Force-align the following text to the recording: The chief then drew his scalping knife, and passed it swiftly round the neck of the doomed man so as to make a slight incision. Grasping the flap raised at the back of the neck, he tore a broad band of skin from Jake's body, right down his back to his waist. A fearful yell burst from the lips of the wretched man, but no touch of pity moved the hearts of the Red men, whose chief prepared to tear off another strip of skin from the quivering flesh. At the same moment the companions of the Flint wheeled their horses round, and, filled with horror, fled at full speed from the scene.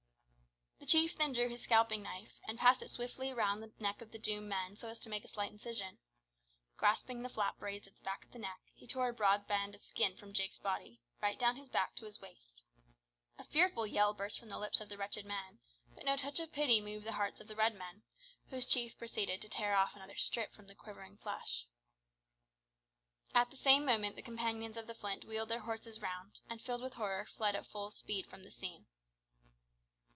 The 0.79 0.99
chief 0.99 1.15
then 1.15 1.31
drew 1.31 1.47
his 1.47 1.61
scalping 1.61 2.01
knife, 2.01 2.39
and 2.47 2.57
passed 2.57 2.81
it 2.81 2.89
swiftly 2.89 3.31
round 3.31 3.61
the 3.61 3.71
neck 3.79 4.01
of 4.01 4.11
the 4.11 4.17
doomed 4.17 4.49
man 4.49 4.75
so 4.75 4.89
as 4.89 4.99
to 5.01 5.09
make 5.09 5.23
a 5.23 5.27
slight 5.27 5.51
incision. 5.51 5.99
Grasping 6.75 7.21
the 7.21 7.29
flap 7.29 7.61
raised 7.61 7.85
at 7.87 7.93
the 7.95 8.01
back 8.01 8.25
of 8.25 8.31
the 8.31 8.39
neck, 8.39 8.59
he 8.73 8.87
tore 8.87 9.07
a 9.07 9.13
broad 9.13 9.47
band 9.47 9.73
of 9.75 9.81
skin 9.81 10.17
from 10.17 10.33
Jake's 10.33 10.57
body, 10.57 10.99
right 11.21 11.39
down 11.39 11.55
his 11.55 11.69
back 11.69 11.95
to 11.97 12.05
his 12.05 12.19
waist. 12.19 12.63
A 13.37 13.43
fearful 13.45 13.85
yell 13.87 14.13
burst 14.15 14.39
from 14.39 14.49
the 14.49 14.57
lips 14.57 14.81
of 14.81 14.89
the 14.89 14.97
wretched 14.97 15.23
man, 15.23 15.59
but 15.93 16.03
no 16.03 16.17
touch 16.17 16.39
of 16.41 16.51
pity 16.51 16.81
moved 16.81 17.05
the 17.05 17.13
hearts 17.13 17.39
of 17.39 17.47
the 17.47 17.55
Red 17.55 17.75
men, 17.75 18.01
whose 18.49 18.65
chief 18.65 18.97
prepared 18.97 19.39
to 19.41 19.47
tear 19.49 19.75
off 19.75 19.95
another 19.95 20.15
strip 20.15 20.49
of 20.49 20.53
skin 20.53 20.57
from 20.63 20.67
the 20.67 20.75
quivering 20.75 21.15
flesh. 21.15 21.67
At 23.35 23.49
the 23.51 23.55
same 23.55 23.85
moment 23.85 24.15
the 24.17 24.21
companions 24.23 24.75
of 24.75 24.87
the 24.87 24.95
Flint 24.95 25.23
wheeled 25.25 25.49
their 25.49 25.59
horses 25.61 26.01
round, 26.01 26.41
and, 26.49 26.59
filled 26.59 26.81
with 26.81 26.95
horror, 26.95 27.27
fled 27.27 27.55
at 27.55 27.67
full 27.67 27.91
speed 27.91 28.25
from 28.25 28.43
the 28.43 28.51
scene. 28.51 28.87